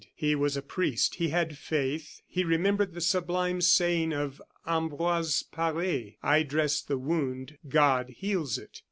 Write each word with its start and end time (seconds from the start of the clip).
He 0.15 0.33
was 0.33 0.57
a 0.57 0.63
priest; 0.63 1.13
he 1.17 1.29
had 1.29 1.59
faith. 1.59 2.23
He 2.27 2.43
remembered 2.43 2.95
the 2.95 3.01
sublime 3.01 3.61
saying 3.61 4.13
of 4.13 4.41
Ambroise 4.65 5.43
Pare: 5.51 6.13
"I 6.23 6.41
dress 6.41 6.81
the 6.81 6.97
wound: 6.97 7.59
God 7.69 8.09
heals 8.17 8.57
it." 8.57 8.79